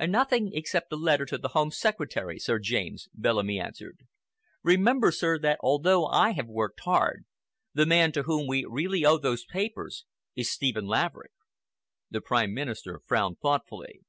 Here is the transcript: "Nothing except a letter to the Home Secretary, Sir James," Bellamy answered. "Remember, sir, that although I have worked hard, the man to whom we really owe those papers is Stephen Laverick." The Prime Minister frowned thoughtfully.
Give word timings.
"Nothing 0.00 0.50
except 0.52 0.92
a 0.92 0.96
letter 0.96 1.24
to 1.26 1.38
the 1.38 1.50
Home 1.54 1.70
Secretary, 1.70 2.40
Sir 2.40 2.58
James," 2.58 3.08
Bellamy 3.14 3.60
answered. 3.60 4.00
"Remember, 4.64 5.12
sir, 5.12 5.38
that 5.38 5.60
although 5.62 6.06
I 6.06 6.32
have 6.32 6.48
worked 6.48 6.80
hard, 6.80 7.24
the 7.72 7.86
man 7.86 8.10
to 8.10 8.24
whom 8.24 8.48
we 8.48 8.64
really 8.68 9.04
owe 9.06 9.18
those 9.18 9.44
papers 9.44 10.04
is 10.34 10.50
Stephen 10.50 10.86
Laverick." 10.86 11.30
The 12.10 12.20
Prime 12.20 12.52
Minister 12.52 13.00
frowned 13.06 13.38
thoughtfully. 13.38 14.00